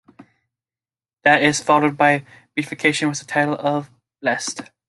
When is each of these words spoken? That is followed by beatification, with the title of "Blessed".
That 1.23 1.43
is 1.43 1.61
followed 1.61 1.95
by 1.95 2.25
beatification, 2.55 3.07
with 3.09 3.19
the 3.19 3.25
title 3.25 3.53
of 3.53 3.91
"Blessed". 4.19 4.61